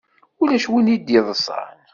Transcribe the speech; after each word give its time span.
Ulac 0.41 0.65
win 0.71 0.93
i 0.95 0.97
d-yeḍṣan. 0.97 1.77